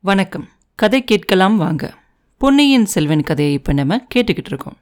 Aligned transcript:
வணக்கம். 0.00 0.48
கதை 0.74 1.04
கேட்கலாம் 1.04 1.56
வாங்க. 1.56 1.94
பொன்னியின் 2.38 2.86
செல்வன் 2.86 3.22
கதையை 3.22 3.54
இப்போ 3.54 3.72
நம்ம 3.72 3.96
கேட்டுக்கிட்டு 4.14 4.46
இருக்கோம். 4.46 4.76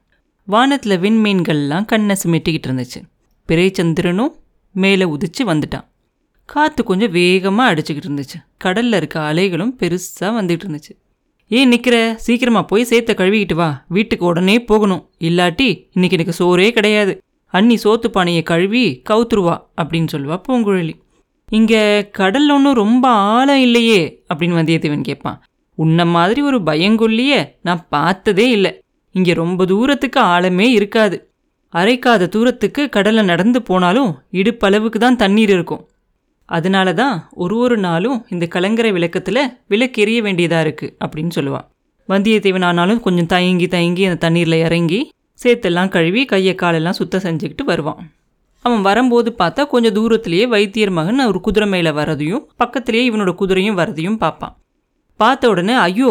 வானத்தில் 0.45 1.01
விண்மீன்கள்லாம் 1.01 1.85
கண்ணை 1.85 2.17
சுமிட்டிக்கிட்டு 2.25 2.67
இருந்துச்சு. 2.67 3.03
பிறைச்சந்திரனும் 3.49 4.29
மேலே 4.73 5.05
உதிச்சு 5.05 5.45
வந்துட்டான். 5.45 5.85
காற்று 6.45 6.85
கொஞ்சம் 6.85 7.11
வேகமாக 7.11 7.75
அடிச்சுக்கிட்டு 7.75 8.09
இருந்துச்சு. 8.09 8.45
கடலில் 8.59 8.93
இருக்க 8.93 9.33
அலைகளும் 9.33 9.73
பெருசாக 9.79 10.35
வந்துகிட்டு 10.35 10.65
இருந்துச்சு. 10.69 10.99
ஏன் 11.49 11.69
நிற்கிற 11.69 12.15
சீக்கிரமாக 12.17 12.67
போய் 12.67 12.85
சேர்த்த 12.85 13.15
கழுவிக்கிட்டு 13.17 13.55
வா. 13.55 13.85
வீட்டுக்கு 13.89 14.25
உடனே 14.25 14.65
போகணும். 14.65 15.11
இல்லாட்டி 15.19 15.89
இன்னைக்கு 15.93 16.19
எனக்கு 16.19 16.35
சோறே 16.39 16.71
கிடையாது. 16.71 17.23
அண்ணி 17.47 17.75
சோத்து 17.75 18.07
பானையை 18.07 18.43
கழுவி 18.43 19.03
கவுத்துருவா 19.11 19.59
அப்படின்னு 19.77 20.07
சொல்லுவா 20.13 20.41
பூங்குழலி. 20.49 20.93
இங்கே 21.53 22.11
கடல் 22.11 22.51
ஒன்றும் 22.51 22.75
ரொம்ப 22.75 23.09
ஆழம் 23.09 23.59
இல்லையே 23.59 24.23
அப்படின்னு 24.29 24.59
வந்தியத்தேவன் 24.61 25.01
கேட்பான். 25.01 25.43
உன்ன 25.75 26.05
மாதிரி 26.05 26.43
ஒரு 26.43 26.59
பயங்கொல்லிய 26.59 27.53
நான் 27.63 27.87
பார்த்ததே 27.89 28.51
இல்லை. 28.51 28.81
இங்கே 29.11 29.33
ரொம்ப 29.33 29.65
தூரத்துக்கு 29.65 30.21
ஆழமே 30.21 30.61
இருக்காது. 30.61 31.31
அரைக்காத 31.75 32.29
தூரத்துக்கு 32.29 32.89
கடலில் 32.89 33.25
நடந்து 33.25 33.63
போனாலும் 33.63 34.19
இடுப்பளவுக்கு 34.33 34.97
தான் 34.97 35.17
தண்ணீர் 35.17 35.49
இருக்கும். 35.49 35.89
அதனால 36.45 36.93
தான் 36.93 37.29
ஒரு 37.33 37.57
ஒரு 37.57 37.79
நாளும் 37.79 38.27
இந்த 38.29 38.47
கலங்கரை 38.47 38.93
விளக்கத்தில் 38.93 39.59
விளக்கு 39.69 40.23
வேண்டியதாக 40.23 40.65
இருக்குது 40.65 40.95
அப்படின்னு 41.05 41.31
சொல்லுவான். 41.37 41.67
வந்தியத்தேவன் 42.09 42.65
ஆனாலும் 42.65 43.01
கொஞ்சம் 43.01 43.27
தயங்கி 43.27 43.69
தயங்கி 43.69 44.05
அந்த 44.05 44.17
தண்ணீரில் 44.17 44.65
இறங்கி 44.67 45.11
சேத்தெல்லாம் 45.45 45.89
கழுவி 45.89 46.25
கையை 46.25 46.55
காலெல்லாம் 46.55 46.93
சுத்தம் 46.93 47.23
செஞ்சுக்கிட்டு 47.23 47.65
வருவான். 47.65 48.11
அவன் 48.65 48.83
வரும்போது 48.83 49.35
பார்த்தா 49.39 49.67
கொஞ்சம் 49.67 49.93
தூரத்திலேயே 49.93 50.47
வைத்தியர் 50.47 50.91
மகன் 50.91 51.27
ஒரு 51.27 51.41
குதிரை 51.41 51.69
மேலே 51.69 51.91
வரதையும் 51.91 52.47
பக்கத்திலேயே 52.57 53.11
இவனோட 53.11 53.33
குதிரையும் 53.41 53.79
வரதையும் 53.81 54.17
பார்ப்பான். 54.17 54.55
பார்த்த 55.21 55.49
உடனே 55.49 55.75
ஐயோ 55.75 56.11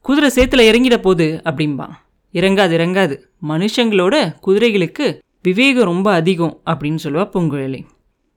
குதிரை 0.00 0.30
சேத்துல 0.34 0.66
இறங்கிட 0.70 0.96
போகுது 0.96 1.26
அப்படிம்பான். 1.44 1.94
இறங்காது 2.34 2.74
இறங்காது. 2.78 3.14
மனுஷங்களோட 3.48 4.14
குதிரைகளுக்கு 4.46 5.06
விவேகம் 5.42 5.84
ரொம்ப 5.84 6.08
அதிகம் 6.12 6.54
அப்படின்னு 6.70 7.02
சொல்லுவா 7.04 7.26
பூங்குழலி. 7.34 7.80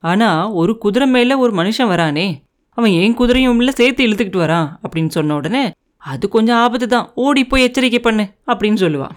ஆனால் 0.03 0.52
ஒரு 0.52 0.77
குதிரை 0.77 1.08
மேலே 1.08 1.33
ஒரு 1.33 1.53
மனுஷன் 1.53 1.91
வரானே 1.94 2.27
அவன் 2.77 2.91
ஏன் 2.91 3.17
குதிரையும் 3.17 3.59
இல்லை 3.61 3.73
சேர்த்து 3.73 4.08
இழுத்துக்கிட்டு 4.08 4.44
வரான்? 4.45 4.67
அப்படின்னு 4.83 5.08
சொன்ன 5.08 5.36
உடனே 5.36 5.64
அது 5.97 6.30
கொஞ்சம் 6.30 6.55
ஆபத்து 6.55 6.88
தான் 6.88 7.11
ஓடி 7.16 7.41
போய் 7.45 7.61
எச்சரிக்கை 7.61 7.99
பண்ணு 7.99 8.23
அப்படின்னு 8.47 8.80
சொல்லுவான் 8.83 9.14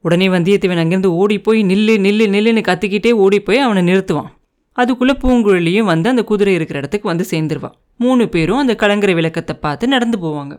உடனே 0.00 0.28
வந்தியத்தேவன் 0.28 0.82
அங்கேருந்து 0.82 1.10
ஓடி 1.22 1.38
போய் 1.40 1.60
நில்லு 1.64 1.94
நில்லு 2.06 2.26
நில்லுன்னு 2.34 2.62
கத்திக்கிட்டே 2.68 3.12
ஓடிப்போய் 3.24 3.58
அவனை 3.58 3.82
நிறுத்துவான். 3.90 4.30
அதுக்குள்ளே 4.72 5.14
பூங்குழலியும் 5.22 5.90
வந்து 5.92 6.08
அந்த 6.08 6.24
குதிரை 6.24 6.54
இருக்கிற 6.54 6.78
இடத்துக்கு 6.78 7.08
வந்து 7.08 7.24
சேர்ந்துருவான் 7.30 7.76
மூணு 7.96 8.28
பேரும் 8.28 8.56
அந்த 8.56 8.74
கலங்கரை 8.74 9.14
விளக்கத்தை 9.14 9.56
பார்த்து 9.56 9.88
நடந்து 9.88 10.18
போவாங்க. 10.18 10.54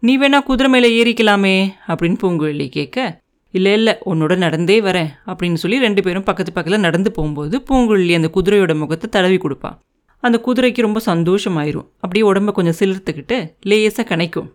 நீ 0.00 0.18
வேணா 0.18 0.42
குதிரை 0.42 0.70
மேலே 0.70 0.88
ஏறிக்கலாமே 1.00 1.56
அப்படின்னு 1.88 2.16
பூங்குழலி 2.22 2.68
கேட்க 2.68 3.20
இல்லை 3.50 3.72
இல்லை 3.72 3.94
உன்னோட 4.06 4.36
நடந்தே 4.36 4.80
வரேன் 4.80 5.08
அப்படின்னு 5.26 5.54
சொல்லி 5.54 5.78
ரெண்டு 5.78 6.02
பேரும் 6.02 6.22
பக்கத்து 6.22 6.52
பக்கத்தில் 6.52 6.84
நடந்து 6.86 7.10
போகும்போது 7.10 7.62
பூங்குழலி 7.70 8.14
அந்த 8.14 8.30
குதிரையோட 8.36 8.74
முகத்தை 8.78 9.08
தடவி 9.10 9.36
கொடுப்பா. 9.36 9.70
அந்த 10.22 10.40
குதிரைக்கு 10.46 10.80
ரொம்ப 10.80 11.00
சந்தோஷமாயிரும். 11.06 11.86
அப்படியே 12.00 12.24
உடம்ப 12.30 12.52
கொஞ்சம் 12.52 12.78
சிலிர்த்துக்கிட்டு 12.80 13.36
லேசாக 13.62 14.16
கனைக்கும். 14.16 14.48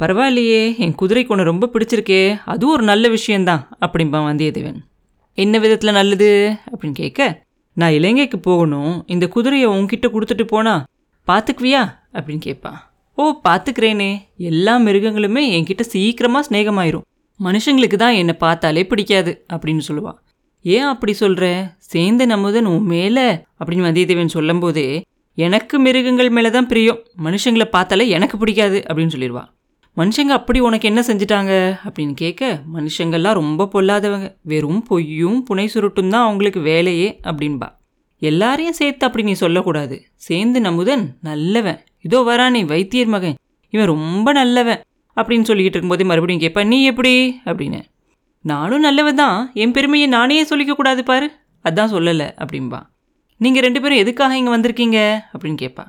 பரவாயில்லையே 0.00 0.76
என் 0.78 0.94
குதிரைக்கு 0.94 1.28
ஒன்று 1.28 1.44
ரொம்ப 1.44 1.70
பிடிச்சிருக்கே 1.72 2.36
அதுவும் 2.44 2.72
ஒரு 2.72 2.82
நல்ல 2.82 3.08
விஷயந்தான் 3.08 3.68
அப்படிம்பான் 3.80 4.26
வந்தியத்தேவன். 4.30 4.78
என்ன 5.34 5.58
விதத்தில் 5.58 5.92
நல்லது? 5.92 6.58
அப்படின்னு 6.70 6.92
கேட்க 6.92 7.46
நான் 7.72 7.92
இலங்கைக்கு 7.92 8.38
போகணும் 8.40 9.04
இந்த 9.06 9.28
குதிரையை 9.28 9.68
உன்கிட்ட 9.68 10.06
கொடுத்துட்டு 10.06 10.42
போனா 10.42 10.86
பார்த்துக்குவியா 11.28 11.82
அப்படின்னு 12.12 12.38
கேட்பான். 12.38 12.78
ஓ 13.14 13.24
பார்த்துக்கிறேனே 13.48 14.10
எல்லா 14.36 14.78
மிருகங்களுமே 14.78 15.42
என்கிட்ட 15.50 15.80
சீக்கிரமாக 15.80 16.46
ஸ்நேகமாயிரும் 16.48 17.06
மனுஷங்களுக்கு 17.40 17.96
தான் 17.96 18.14
என்னை 18.14 18.34
பார்த்தாலே 18.34 18.86
பிடிக்காது 18.86 19.44
அப்படின்னு 19.52 19.78
சொல்லுவாள் 19.78 20.18
ஏன் 20.62 20.82
அப்படி 20.82 21.12
சொல்கிற 21.12 21.44
சேர்ந்த 21.78 22.26
நமுதன் 22.26 22.64
உன் 22.64 22.84
மேலே 22.84 23.28
அப்படின்னு 23.60 23.86
வந்தியத்தேவன் 23.88 24.34
சொல்லும்போதே 24.34 24.88
எனக்கு 25.34 25.78
மிருகங்கள் 25.78 26.30
மேலே 26.30 26.50
தான் 26.50 26.66
பிரியம் 26.66 27.00
மனுஷங்களை 27.24 27.64
பார்த்தாலே 27.70 28.08
எனக்கு 28.08 28.38
பிடிக்காது 28.38 28.84
அப்படின்னு 28.88 29.14
சொல்லிடுவா 29.14 29.44
மனுஷங்க 29.96 30.30
அப்படி 30.30 30.60
உனக்கு 30.60 30.88
என்ன 30.88 31.00
செஞ்சிட்டாங்க? 31.00 31.78
அப்படின்னு 31.84 32.12
கேட்க 32.12 32.62
மனுஷங்கள்லாம் 32.74 33.32
ரொம்ப 33.32 33.68
பொல்லாதவங்க. 33.72 34.36
வெறும் 34.42 34.82
பொய்யும் 34.82 35.46
புனை 35.50 35.68
சுருட்டும் 35.74 36.08
தான் 36.08 36.22
அவங்களுக்கு 36.22 36.60
வேலையே 36.60 37.20
அப்படின்பா. 37.22 37.68
எல்லாரையும் 38.18 38.72
சேர்த்து 38.72 39.06
அப்படி 39.06 39.24
நீ 39.24 39.32
சொல்லக்கூடாது. 39.32 40.02
சேர்ந்து 40.14 40.60
நமுதன் 40.60 41.08
நல்லவன். 41.22 41.84
இதோ 42.00 42.20
வரானே 42.20 42.64
வைத்தியர் 42.64 43.06
மகன். 43.06 43.34
இவன் 43.70 43.86
ரொம்ப 43.86 44.32
நல்லவன் 44.32 44.80
அப்படின்னு 45.16 45.48
சொல்லிக்கிட்டு 45.50 45.78
இருக்கும்போதே 45.78 46.04
மறுபடியும் 46.04 46.52
கேட்பா 46.52 46.66
நீ 46.66 46.84
எப்படி? 46.84 47.40
அப்படின்னு. 47.44 47.80
நானும் 48.40 48.80
நல்லவன் 48.80 49.14
தான். 49.14 49.50
என் 49.54 49.72
பெருமையை 49.72 50.08
நானே 50.08 50.44
சொல்லிக்க 50.44 50.72
கூடாது 50.72 51.04
பாரு. 51.04 51.30
அதான் 51.64 51.92
சொல்லலை 51.92 52.30
அப்படின்பா. 52.38 52.82
நீங்கள் 53.36 53.62
ரெண்டு 53.62 53.80
பேரும் 53.80 53.98
எதுக்காக 53.98 54.36
இங்கே 54.36 54.56
வந்திருக்கீங்க? 54.56 55.20
அப்படின்னு 55.32 55.56
கேட்பா. 55.62 55.86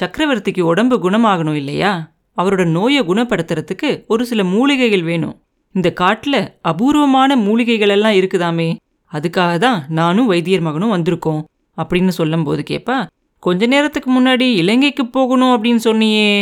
சக்கரவர்த்திக்கு 0.00 0.60
உடம்பு 0.60 1.10
குணமாகணும் 1.10 1.54
இல்லையா? 1.54 2.12
அவரோட 2.36 2.64
நோயை 2.76 3.02
குணப்படுத்துறதுக்கு 3.02 3.90
ஒரு 4.12 4.22
சில 4.30 4.44
மூலிகைகள் 4.44 5.04
வேணும். 5.10 5.36
இந்த 5.74 5.88
காட்டில் 5.92 6.40
அபூர்வமான 6.70 7.36
மூலிகைகள் 7.46 7.94
எல்லாம் 7.96 8.18
இருக்குதாமே. 8.20 8.68
அதுக்காக 9.12 9.52
தான் 9.58 9.78
நானும் 9.98 10.30
வைத்தியர் 10.32 10.66
மகனும் 10.66 10.94
வந்திருக்கோம் 10.96 11.42
அப்படின்னு 11.78 12.12
சொல்லும்போது 12.20 12.62
கேட்பா 12.70 12.96
கொஞ்ச 13.42 13.66
நேரத்துக்கு 13.66 14.10
முன்னாடி 14.16 14.46
இலங்கைக்கு 14.62 15.04
போகணும் 15.06 15.52
அப்படின்னு 15.56 15.82
சொன்னியே. 15.84 16.32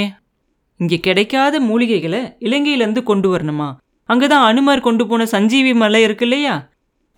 இங்கே 0.80 0.96
கிடைக்காத 1.06 1.60
மூலிகைகளை 1.60 2.20
இலங்கையிலேருந்து 2.46 3.02
கொண்டு 3.10 3.28
வரணுமா? 3.34 3.68
அங்கே 4.08 4.26
தான் 4.26 4.44
அனுமர் 4.50 4.86
கொண்டு 4.86 5.04
போன 5.06 5.22
சஞ்சீவி 5.26 5.72
மலை 5.74 6.00
இருக்கு 6.02 6.24
இல்லையா? 6.26 6.54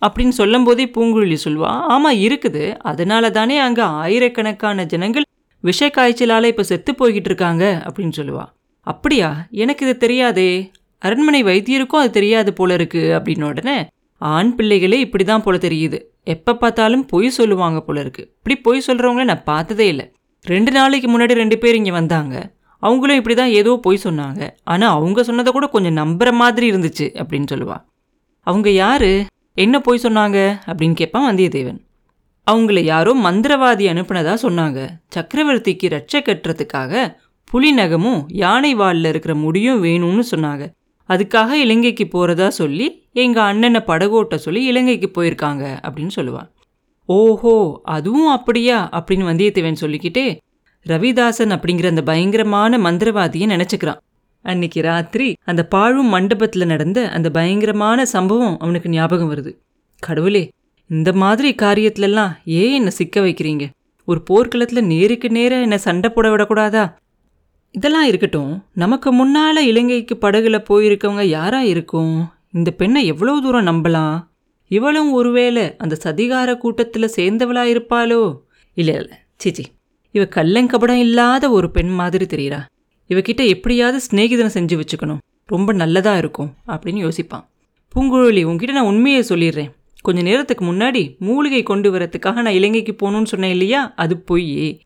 அப்படின்னு 0.01 0.33
சொல்லும்போதே 0.39 0.85
பூங்குழலி 0.95 1.37
சொல்வா 1.45 1.71
ஆமாம் 1.95 2.21
இருக்குது. 2.27 2.63
அதனால 2.91 3.29
தானே 3.37 3.57
அங்கே 3.57 3.85
ஆயிரக்கணக்கான 4.03 4.85
ஜனங்கள் 4.85 5.27
விஷ 5.63 5.89
காய்ச்சலால் 5.97 6.51
இப்போ 6.51 6.63
செத்து 6.63 6.91
போய்கிட்டு 6.99 7.29
இருக்காங்க 7.31 7.65
அப்படின்னு 7.87 8.15
சொல்லுவா. 8.19 8.45
அப்படியா? 8.87 9.47
எனக்கு 9.51 9.85
இது 9.85 9.97
தெரியாதே. 9.97 10.71
அரண்மனை 10.99 11.43
வைத்தியருக்கும் 11.43 12.01
அது 12.03 12.09
தெரியாது 12.09 12.53
போல 12.53 12.73
இருக்கு 12.73 13.01
அப்படின்னு 13.17 13.43
உடனே 13.43 13.87
ஆண் 14.17 14.55
பிள்ளைகளே 14.55 14.99
இப்படி 14.99 15.23
தான் 15.23 15.43
போல 15.43 15.57
தெரியுது. 15.57 15.99
எப்போ 16.23 16.55
பார்த்தாலும் 16.55 17.05
பொய் 17.05 17.29
சொல்லுவாங்க 17.29 17.81
போல 17.81 17.99
இருக்கு. 17.99 18.33
இப்படி 18.37 18.55
பொய் 18.61 18.83
சொல்கிறவங்கள 18.87 19.23
நான் 19.23 19.43
பார்த்ததே 19.43 19.87
இல்லை. 19.87 20.11
ரெண்டு 20.45 20.71
நாளைக்கு 20.71 21.07
முன்னாடி 21.09 21.33
ரெண்டு 21.33 21.57
பேர் 21.57 21.75
இங்கே 21.75 21.91
வந்தாங்க. 21.91 22.51
அவங்களும் 22.79 23.15
இப்படி 23.15 23.35
தான் 23.35 23.47
ஏதோ 23.47 23.79
பொய் 23.81 23.99
சொன்னாங்க. 24.03 24.49
ஆனால் 24.63 24.89
அவங்க 24.89 25.23
சொன்னதை 25.23 25.53
கூட 25.53 25.67
கொஞ்சம் 25.67 25.97
நம்புற 25.97 26.33
மாதிரி 26.33 26.71
இருந்துச்சு 26.71 27.07
அப்படின்னு 27.21 27.45
சொல்லுவா. 27.51 27.77
அவங்க 28.47 28.69
யாரு? 28.69 29.25
என்ன 29.53 29.79
பொய் 29.79 30.03
சொன்னாங்க? 30.03 30.59
அப்படின்னு 30.65 30.93
கேட்பான் 30.93 31.35
வந்தியத்தேவன். 31.35 31.79
அவங்கள 32.51 32.79
யாரோ 32.79 33.15
மந்திரவாதி 33.23 33.85
அனுப்புனதா 33.93 34.33
சொன்னாங்க. 34.41 34.79
சக்கரவர்த்திக்கு 35.15 35.87
ரட்சை 35.87 36.19
கட்டுறதுக்காக 36.19 36.93
புலி 37.51 37.71
நகமும் 37.73 38.25
யானை 38.27 38.75
வாலில் 38.75 39.05
இருக்கிற 39.05 39.35
முடியும் 39.35 39.83
வேணும்னு 39.83 40.23
சொன்னாங்க. 40.31 40.71
அதுக்காக 41.09 41.49
இலங்கைக்கு 41.49 42.07
போகிறதா 42.07 42.49
சொல்லி 42.49 43.07
எங்கள் 43.13 43.43
அண்ணனை 43.43 43.81
படகோட்ட 43.87 44.35
சொல்லி 44.35 44.63
இலங்கைக்கு 44.65 45.09
போயிருக்காங்க 45.13 45.63
அப்படின்னு 45.87 46.09
சொல்லுவான். 46.15 46.49
ஓஹோ 47.05 47.81
அதுவும் 47.83 48.27
அப்படியா? 48.27 48.89
அப்படின்னு 48.91 49.27
வந்தியத்தேவன் 49.31 49.73
சொல்லிக்கிட்டே 49.73 50.39
ரவிதாசன் 50.85 51.51
அப்படிங்கிற 51.55 51.87
அந்த 51.87 52.03
பயங்கரமான 52.03 52.77
மந்திரவாதியை 52.77 53.47
நினச்சிக்கிறான். 53.53 53.99
அன்னைக்கு 54.41 54.81
ராத்திரி 54.81 55.33
அந்த 55.43 55.65
பாழும் 55.65 56.05
மண்டபத்தில் 56.05 56.65
நடந்த 56.65 57.09
அந்த 57.09 57.29
பயங்கரமான 57.29 58.05
சம்பவம் 58.05 58.57
அவனுக்கு 58.59 58.89
ஞாபகம் 58.89 59.31
வருது. 59.33 59.51
கடவுளே 59.99 60.49
இந்த 60.89 61.13
மாதிரி 61.13 61.55
காரியத்துலலாம் 61.61 62.31
ஏன் 62.45 62.73
என்னை 62.73 62.91
சிக்க 62.91 63.21
வைக்கிறீங்க? 63.21 63.69
ஒரு 64.05 64.21
போர்க்களத்தில் 64.21 64.83
நேருக்கு 64.83 65.29
நேர 65.29 65.59
என்னை 65.59 65.77
சண்டை 65.77 66.09
போட 66.09 66.29
விடக்கூடாதா? 66.29 66.85
இதெல்லாம் 67.71 68.07
இருக்கட்டும். 68.07 68.63
நமக்கு 68.73 69.11
முன்னால் 69.11 69.65
இலங்கைக்கு 69.65 70.17
படகுல 70.21 70.57
போயிருக்கவங்க 70.69 71.21
யாராக 71.21 71.65
இருக்கும்? 71.65 72.27
இந்த 72.51 72.71
பெண்ணை 72.71 73.05
எவ்வளோ 73.05 73.39
தூரம் 73.39 73.67
நம்பலாம்? 73.67 74.27
இவளும் 74.67 75.11
ஒருவேளை 75.11 75.75
அந்த 75.77 75.97
சதிகார 76.03 76.57
கூட்டத்தில் 76.57 77.13
சேர்ந்தவளா 77.15 77.63
இருப்பாளோ? 77.73 78.39
இல்லை 78.73 78.93
இல்லை. 78.95 79.17
சீச்சி 79.37 79.65
இவ 80.11 80.27
கள்ளங்கபடம் 80.35 80.99
இல்லாத 80.99 81.49
ஒரு 81.49 81.71
பெண் 81.71 81.89
மாதிரி 81.89 82.25
தெரியுறா. 82.25 82.59
இவகிட்ட 83.09 83.47
எப்படியாவது 83.47 83.99
சிநேகிதனை 84.11 84.49
செஞ்சு 84.53 84.81
வச்சுக்கணும். 84.81 85.21
ரொம்ப 85.45 85.73
நல்லதாக 85.73 86.17
இருக்கும் 86.17 86.53
அப்படின்னு 86.67 87.03
யோசிப்பான். 87.05 87.45
பூங்குழலி 87.95 88.43
உங்ககிட்ட 88.43 88.73
நான் 88.73 88.85
உண்மையை 88.85 89.23
சொல்லிடுறேன். 89.29 89.71
கொஞ்ச 90.01 90.21
நேரத்துக்கு 90.21 90.65
முன்னாடி 90.65 91.17
மூலிகை 91.17 91.63
கொண்டு 91.63 91.91
வரத்துக்காக 91.93 92.33
நான் 92.33 92.57
இலங்கைக்கு 92.59 92.93
போகணும்னு 92.93 93.25
சொன்னேன் 93.25 93.51
இல்லையா? 93.51 93.93
அது 93.95 94.17
பொய் 94.17 94.81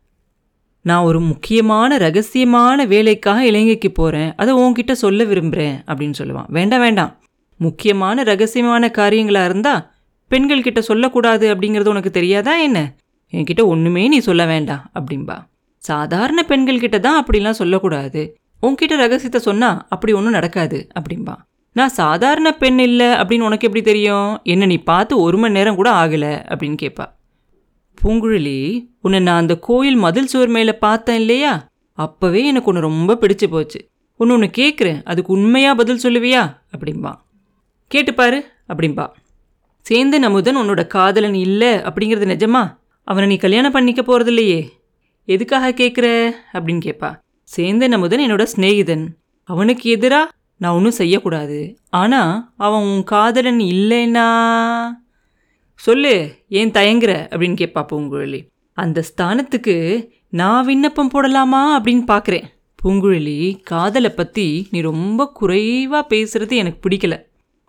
நான் 0.85 1.03
ஒரு 1.03 1.19
முக்கியமான 1.19 1.97
ரகசியமான 1.97 2.87
வேலைக்காக 2.87 3.45
இலங்கைக்கு 3.45 3.91
போகிறேன் 3.91 4.35
அதை 4.35 4.53
உன்கிட்ட 4.53 4.91
சொல்ல 4.91 5.23
விரும்புகிறேன் 5.23 5.77
அப்படின்னு 5.87 6.17
சொல்லுவான். 6.17 6.49
வேண்டாம் 6.49 6.79
வேண்டாம். 6.79 7.11
முக்கியமான 7.59 8.23
ரகசியமான 8.23 8.89
காரியங்களாக 8.97 9.49
இருந்தால் 9.49 9.81
பெண்கள் 10.27 10.61
கிட்ட 10.61 10.81
சொல்லக்கூடாது 10.81 11.55
அப்படிங்கிறது 11.55 11.87
உனக்கு 11.87 12.11
தெரியாதா 12.11 12.57
என்ன? 12.57 12.95
என்கிட்ட 13.33 13.63
ஒன்றுமே 13.63 14.07
நீ 14.07 14.19
சொல்ல 14.19 14.45
வேண்டாம் 14.45 14.91
அப்படின்பா 14.93 15.37
சாதாரண 15.77 16.43
பெண்கள் 16.43 16.79
கிட்ட 16.79 16.99
தான் 16.99 17.23
அப்படிலாம் 17.23 17.59
சொல்லக்கூடாது. 17.61 18.37
உன்கிட்ட 18.61 18.95
ரகசியத்தை 18.95 19.41
சொன்னால் 19.41 19.85
அப்படி 19.89 20.13
ஒன்றும் 20.13 20.31
நடக்காது 20.31 20.87
அப்படிம்பா. 20.99 21.35
நான் 21.71 21.89
சாதாரண 21.89 22.51
பெண் 22.51 22.79
இல்லை 22.79 23.07
அப்படின்னு 23.07 23.47
உனக்கு 23.49 23.67
எப்படி 23.67 23.85
தெரியும்? 23.85 24.39
என்ன 24.43 24.65
நீ 24.65 24.77
பார்த்து 24.77 25.19
ஒரு 25.19 25.37
மணி 25.37 25.53
நேரம் 25.53 25.75
கூட 25.75 25.89
ஆகலை 25.91 26.33
அப்படின்னு 26.53 26.77
கேட்பா 26.83 27.05
பூங்குழலி 28.05 28.87
உன்னை 29.01 29.19
நான் 29.19 29.39
அந்த 29.39 29.55
கோயில் 29.55 29.95
மதில் 29.95 30.27
சுவர் 30.27 30.47
மேலே 30.47 30.73
பார்த்தேன் 30.73 31.15
இல்லையா? 31.15 31.67
அப்போவே 31.97 32.45
எனக்கு 32.45 32.69
ஒன்று 32.69 32.81
ரொம்ப 32.81 33.17
பிடிச்சு 33.21 33.47
போச்சு. 33.49 33.89
ஒன்று 34.17 34.33
ஒன்று 34.33 34.49
கேட்குறேன் 34.57 35.03
அதுக்கு 35.03 35.33
உண்மையாக 35.33 35.75
பதில் 35.75 36.03
சொல்லுவியா? 36.03 36.57
அப்படிம்பா. 36.71 37.13
கேட்டுப்பாரு 37.95 38.41
அப்படிம்பா. 38.73 39.07
சேர்ந்த 39.81 40.19
அமுதன் 40.19 40.57
உன்னோட 40.57 40.87
காதலன் 40.87 41.33
இல்லை 41.33 41.67
அப்படிங்கிறது 41.67 42.27
நிஜமா? 42.33 42.77
அவனை 43.03 43.29
நீ 43.29 43.35
கல்யாணம் 43.35 43.71
பண்ணிக்க 43.71 44.01
போகிறதில்லையே 44.01 44.69
எதுக்காக 45.25 45.71
கேட்குற 45.71 46.31
அப்படின்னு 46.53 46.81
கேட்பா 46.85 47.19
சேந்தன் 47.57 47.91
அமுதன் 47.91 48.19
என்னோட 48.19 48.47
சிநேகிதன். 48.55 49.05
அவனுக்கு 49.43 49.89
எதிராக 49.89 50.31
நான் 50.57 50.75
ஒன்றும் 50.75 50.91
செய்யக்கூடாது. 50.91 51.77
ஆனால் 51.89 52.51
அவன் 52.57 52.81
உன் 52.81 53.03
காதலன் 53.03 53.59
இல்லைன்னா 53.59 54.27
சொல்லு 55.75 56.35
ஏன் 56.49 56.71
தயங்குற? 56.71 57.11
அப்படின்னு 57.31 57.55
கேட்பா 57.61 57.85
பூங்குழலி. 57.91 58.47
அந்த 58.73 59.03
ஸ்தானத்துக்கு 59.03 60.07
நான் 60.29 60.65
விண்ணப்பம் 60.65 61.11
போடலாமா 61.13 61.61
அப்படின்னு 61.77 62.03
பார்க்குறேன் 62.07 62.43
பூங்குழலி 62.83 63.61
காதலை 63.63 64.09
பற்றி 64.09 64.67
நீ 64.71 64.81
ரொம்ப 64.81 65.31
குறைவாக 65.33 66.15
பேசுகிறது 66.15 66.51
எனக்கு 66.51 66.89
பிடிக்கல. 66.89 67.21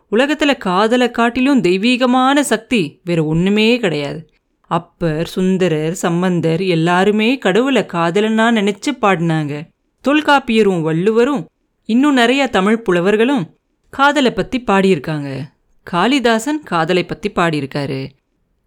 உலகத்தில் 0.09 0.57
காதலை 0.57 1.11
காட்டிலும் 1.11 1.61
தெய்வீகமான 1.61 2.43
சக்தி 2.43 3.01
வேற 3.05 3.25
ஒன்றுமே 3.25 3.79
கிடையாது. 3.79 4.31
அப்பர் 4.61 5.27
சுந்தரர் 5.27 5.95
சம்பந்தர் 5.95 6.63
எல்லாருமே 6.63 7.39
கடவுளை 7.39 7.83
காதலனா 7.83 8.47
நினச்சி 8.53 8.91
பாடினாங்க. 9.01 9.63
தொல்காப்பியரும் 10.09 10.81
வள்ளுவரும் 10.81 11.49
இன்னும் 11.85 12.15
நிறைய 12.15 12.47
தமிழ் 12.47 12.83
புலவர்களும் 12.83 13.57
காதலை 13.91 14.33
பற்றி 14.33 14.63
பாடியிருக்காங்க. 14.67 15.43
காளிதாசன் 15.91 16.61
காதலை 16.71 17.03
பற்றி 17.05 17.29
பாடியிருக்காரு. 17.39 18.01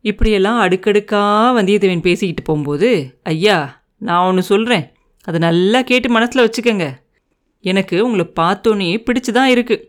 இப்படியெல்லாம் 0.05 0.59
அடுக்கடுக்காக 0.65 1.53
வந்தியத்தேவன் 1.57 2.07
பேசிக்கிட்டு 2.07 2.43
போகும்போது 2.49 2.89
ஐயா 3.31 3.57
நான் 4.07 4.25
ஒன்று 4.27 4.43
சொல்கிறேன் 4.51 4.85
அதை 5.27 5.39
நல்லா 5.47 5.79
கேட்டு 5.89 6.09
மனசில் 6.17 6.43
வச்சுக்கோங்க. 6.45 6.85
எனக்கு 7.63 7.95
உங்களை 8.05 8.25
பார்த்தோன்னே 8.39 8.89
பிடிச்சு 9.07 9.31
தான் 9.37 9.51
இருக்குது 9.55 9.85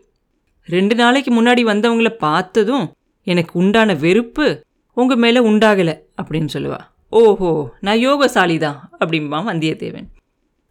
ரெண்டு 0.67 0.95
நாளைக்கு 1.01 1.31
முன்னாடி 1.37 1.61
வந்தவங்கள 1.69 2.09
பார்த்ததும் 2.25 2.85
எனக்கு 3.27 3.53
உண்டான 3.61 3.93
வெறுப்பு 4.03 4.47
உங்கள் 4.97 5.21
மேலே 5.23 5.39
உண்டாகலை 5.49 5.95
அப்படின்னு 6.21 6.49
சொல்லுவா. 6.55 6.79
ஓஹோ 7.21 7.51
நான் 7.85 8.03
யோகசாலி 8.07 8.57
தான் 8.65 8.77
அப்படிம்பான் 9.01 9.49
வந்தியத்தேவன். 9.51 10.07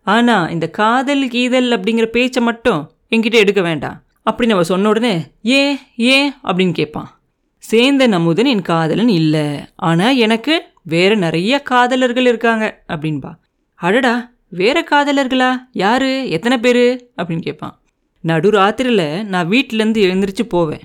ஆனால் 0.06 0.50
இந்த 0.54 0.66
காதல் 0.80 1.24
கீதல் 1.34 1.70
அப்படிங்கிற 1.76 2.06
பேச்சை 2.16 2.42
மட்டும் 2.48 2.80
என்கிட்ட 3.14 3.36
எடுக்க 3.44 3.60
வேண்டாம். 3.68 3.98
அப்படின்னு 4.24 4.50
அவள் 4.50 4.64
சொன்ன 4.64 4.88
உடனே 4.88 5.22
ஏன் 5.42 5.78
ஏன்? 5.96 6.32
அப்படின்னு 6.44 6.72
கேட்பான் 6.72 7.10
சேர்ந்த 7.58 8.08
நமுதன் 8.08 8.46
என் 8.46 8.62
காதலன் 8.62 9.08
இல்லை. 9.08 9.60
ஆனால் 9.76 10.16
எனக்கு 10.16 10.62
வேற 10.82 11.14
நிறைய 11.14 11.62
காதலர்கள் 11.62 12.26
இருக்காங்க 12.26 12.82
அப்படின்பா. 12.88 13.34
அடடா 13.74 14.32
வேற 14.48 14.84
காதலர்களா? 14.90 15.56
யாரு? 15.72 16.30
எத்தனை 16.30 16.58
பேர்? 16.58 17.10
அப்படின்னு 17.16 17.40
கேட்பான் 17.40 17.78
நடுராத்திரியில் 18.24 19.24
நான் 19.24 19.48
வீட்டிலேருந்து 19.48 20.00
எழுந்திரிச்சு 20.06 20.42
போவேன். 20.42 20.80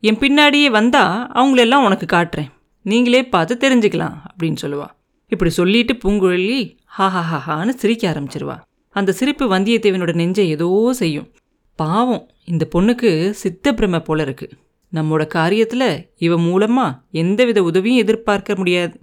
என் 0.00 0.18
பின்னாடியே 0.18 0.70
வந்தால் 0.70 1.30
அவங்களெல்லாம் 1.34 1.84
உனக்கு 1.84 2.06
காட்டுறேன். 2.16 2.50
நீங்களே 2.82 3.24
பார்த்து 3.24 3.54
தெரிஞ்சுக்கலாம் 3.60 4.14
அப்படின்னு 4.30 4.56
சொல்லுவா. 4.62 4.86
இப்படி 5.28 5.50
சொல்லிட்டு 5.50 5.92
பூங்குழலி 5.94 6.76
ஹா 6.84 7.08
ஹா 7.08 7.42
ஹான்னு 7.46 7.68
சிரிக்க 7.68 8.10
ஆரம்பிச்சிருவா. 8.10 8.60
அந்த 8.88 9.12
சிரிப்பு 9.12 9.50
வந்தியத்தேவனோட 9.52 10.14
நெஞ்சை 10.14 10.48
ஏதோ 10.48 10.92
செய்யும். 10.92 11.30
பாவம். 11.78 12.24
இந்த 12.44 12.64
பொண்ணுக்கு 12.74 13.10
சித்த 13.30 13.72
பிரமை 13.74 14.00
போல 14.00 14.22
இருக்கு. 14.22 14.46
நம்மோட 14.92 15.22
காரியத்தில் 15.34 15.90
இவ 16.16 16.38
மூலமாக 16.38 16.98
எந்தவித 17.12 17.62
உதவியும் 17.62 18.02
எதிர்பார்க்க 18.02 18.54
முடியாது. 18.54 18.94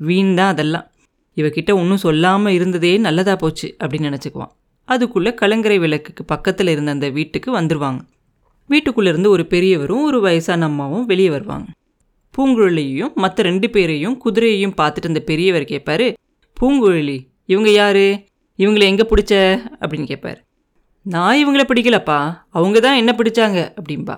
வீண் 0.00 0.34
தான் 0.34 0.52
அதெல்லாம். 0.52 0.86
இவகிட்ட 1.36 1.70
ஒன்றும் 1.74 2.02
சொல்லாமல் 2.04 2.52
இருந்ததே 2.52 2.92
நல்லதாக 2.98 3.36
போச்சு 3.36 3.76
அப்படின்னு 3.84 4.08
நினச்சிக்குவான். 4.08 4.52
அதுக்குள்ளே 4.88 5.30
கலங்கரை 5.34 5.78
விளக்குக்கு 5.78 6.22
பக்கத்தில் 6.24 6.66
இருந்த 6.66 6.90
அந்த 6.90 7.08
வீட்டுக்கு 7.08 7.50
வந்துடுவாங்க 7.60 8.00
வீட்டுக்குள்ளே 8.70 9.10
இருந்து 9.10 9.30
ஒரு 9.30 9.44
பெரியவரும் 9.46 10.04
ஒரு 10.04 10.18
வயசான 10.20 10.64
அம்மாவும் 10.64 11.06
வெளியே 11.06 11.30
வருவாங்க. 11.30 11.68
பூங்குழலியையும் 12.34 13.14
மற்ற 13.14 13.42
ரெண்டு 13.42 13.68
பேரையும் 13.70 14.16
குதிரையையும் 14.24 14.76
பார்த்துட்டு 14.80 15.10
அந்த 15.12 15.20
பெரியவர் 15.20 15.70
கேட்பாரு 15.72 16.06
பூங்குழலி 16.56 17.18
இவங்க 17.46 17.70
யாரு? 17.70 18.06
இவங்களை 18.58 18.86
எங்கே 18.90 19.04
பிடிச்ச? 19.10 19.34
அப்படின்னு 19.80 20.04
கேட்பார் 20.04 20.40
நான் 21.06 21.38
இவங்கள 21.42 21.62
பிடிக்கலப்பா. 21.68 22.18
அவங்க 22.56 22.78
தான் 22.80 22.98
என்ன 23.00 23.12
பிடிச்சாங்க 23.18 23.58
அப்படின்பா 23.78 24.16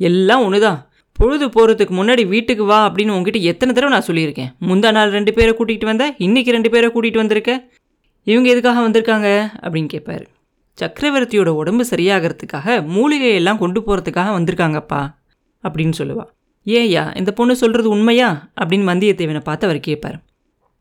எல்லாம் 0.00 0.42
ஒன்று 0.46 0.58
தான் 0.66 0.78
பொழுது 1.16 1.46
போகிறதுக்கு 1.46 1.94
முன்னாடி 2.00 2.22
வீட்டுக்கு 2.32 2.64
வா 2.64 2.78
அப்படின்னு 2.88 3.14
உங்ககிட்ட 3.14 3.38
எத்தனை 3.52 3.70
தடவை 3.74 3.92
நான் 3.94 4.06
சொல்லியிருக்கேன். 4.08 4.50
முந்தா 4.68 4.90
நாள் 4.96 5.14
ரெண்டு 5.16 5.32
பேரை 5.32 5.52
கூட்டிகிட்டு 5.52 5.90
வந்தேன் 5.90 6.12
இன்றைக்கி 6.26 6.50
ரெண்டு 6.56 6.70
பேரை 6.70 6.90
கூட்டிகிட்டு 6.94 7.22
வந்திருக்க. 7.22 7.52
இவங்க 8.26 8.48
எதுக்காக 8.54 8.80
வந்திருக்காங்க 8.88 9.28
அப்படின்னு 9.62 9.90
கேட்பாரு 9.94 10.26
சக்கரவர்த்தியோட 10.78 11.50
உடம்பு 11.60 11.84
சரியாகிறதுக்காக 11.90 12.76
மூலிகையெல்லாம் 12.96 13.62
கொண்டு 13.62 13.80
போகிறதுக்காக 13.86 14.32
வந்திருக்காங்கப்பா 14.38 15.02
அப்படின்னு 15.64 15.94
சொல்லுவா. 16.00 16.24
ஏயா 16.66 17.04
இந்த 17.16 17.30
பொண்ணு 17.32 17.54
சொல்கிறது 17.56 17.88
உண்மையா 17.88 18.28
அப்படின்னு 18.60 18.90
வந்தியத்தேவனை 18.92 19.40
பார்த்து 19.40 19.66
அவர் 19.68 19.80
கேட்பார் 19.80 20.18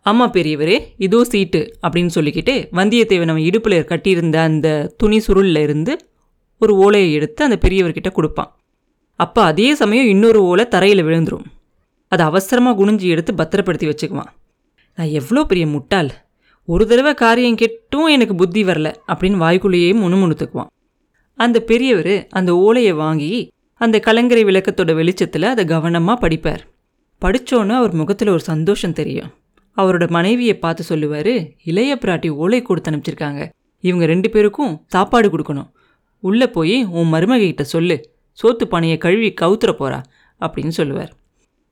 ஆமாம் 0.09 0.33
பெரியவரே 0.33 0.77
இதோ 1.05 1.19
சீட்டு 1.23 1.61
அப்படின்னு 1.85 2.11
சொல்லிக்கிட்டு 2.15 2.53
வந்தியத்தேவன் 2.79 3.31
அவன் 3.33 3.47
இடுப்பில் 3.49 3.77
கட்டியிருந்த 3.91 4.37
அந்த 4.49 4.67
துணி 4.97 5.17
சுருளில் 5.27 5.61
இருந்து 5.65 5.93
ஒரு 6.61 6.73
ஓலையை 6.83 7.09
எடுத்து 7.17 7.41
அந்த 7.47 7.57
பெரியவர்கிட்ட 7.63 8.09
கொடுப்பான். 8.11 8.51
அப்போ 9.19 9.41
அதே 9.43 9.67
சமயம் 9.81 10.09
இன்னொரு 10.13 10.39
ஓலை 10.51 10.65
தரையில் 10.67 11.05
விழுந்துடும் 11.07 11.47
அதை 12.11 12.23
அவசரமாக 12.25 12.77
குனிஞ்சு 12.79 13.07
எடுத்து 13.13 13.31
பத்திரப்படுத்தி 13.33 13.87
வச்சுக்குவான். 13.87 14.31
நான் 14.97 15.13
எவ்வளோ 15.19 15.41
பெரிய 15.43 15.65
முட்டாள். 15.67 16.09
ஒரு 16.67 16.83
தடவை 16.87 17.11
காரியம் 17.23 17.59
கெட்டும் 17.61 18.07
எனக்கு 18.15 18.35
புத்தி 18.35 18.61
வரல 18.63 18.89
அப்படின்னு 19.11 19.37
வாய்க்குள்ளேயே 19.43 19.91
முணுமுணுத்துக்குவான். 20.03 20.71
அந்த 21.39 21.57
பெரியவர் 21.71 22.15
அந்த 22.39 22.51
ஓலையை 22.65 22.93
வாங்கி 23.03 23.31
அந்த 23.81 23.97
கலங்கரை 24.07 24.43
விளக்கத்தோட 24.49 24.91
வெளிச்சத்தில் 24.99 25.51
அதை 25.53 25.63
கவனமாக 25.73 26.17
படிப்பார். 26.23 26.63
படித்தோன்னு 27.21 27.75
அவர் 27.79 27.93
முகத்தில் 28.01 28.33
ஒரு 28.35 28.43
சந்தோஷம் 28.51 28.97
தெரியும். 29.01 29.31
அவரோட 29.77 30.09
மனைவியை 30.09 30.57
பார்த்து 30.57 30.83
சொல்லுவார் 30.83 31.33
இளைய 31.63 31.97
பிராட்டி 32.01 32.29
ஓலை 32.29 32.61
கொடுத்து 32.61 32.91
அனுப்பிச்சிருக்காங்க. 32.91 33.49
இவங்க 33.79 34.05
ரெண்டு 34.05 34.29
பேருக்கும் 34.29 34.83
சாப்பாடு 34.87 35.37
கொடுக்கணும். 35.37 35.69
உள்ளே 36.19 36.47
போய் 36.47 36.83
உன் 36.83 37.13
மருமகிட்ட 37.13 37.61
சொல்லு. 37.61 38.09
சோத்து 38.43 38.63
பானையை 38.63 38.97
கழுவி 38.97 39.33
கவுத்துற 39.41 39.73
போறா 39.79 40.03
அப்படின்னு 40.39 40.67
சொல்லுவார். 40.67 41.13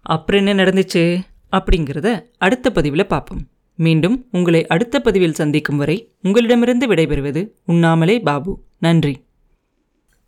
அப்புறம் 0.02 0.46
என்ன 0.46 0.64
நடந்துச்சு? 0.64 1.20
அப்படிங்கிறத 1.52 2.22
அடுத்த 2.38 2.72
பதிவில் 2.72 3.08
பார்ப்போம். 3.08 3.48
மீண்டும் 3.76 4.26
உங்களை 4.32 4.68
அடுத்த 4.68 5.00
பதிவில் 5.00 5.34
சந்திக்கும் 5.34 5.78
வரை 5.78 6.12
உங்களிடமிருந்து 6.22 6.88
விடைபெறுவது 6.88 7.50
உண்ணாமலே 7.66 8.20
பாபு. 8.20 8.60
நன்றி. 8.78 9.24